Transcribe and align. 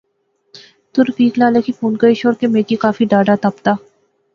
تو 0.93 1.03
رفیق 1.09 1.37
لالے 1.39 1.61
کی 1.65 1.71
فون 1.79 1.97
کری 2.01 2.13
شوڑ 2.21 2.33
کہ 2.39 2.47
میں 2.53 2.63
کی 2.69 2.75
کافی 2.85 3.05
ڈاھڈا 3.11 3.35
تپ 3.41 3.55
دا 3.65 3.73